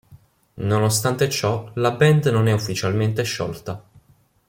[0.57, 3.83] Nonostante ciò la band non è ufficialmente sciolta.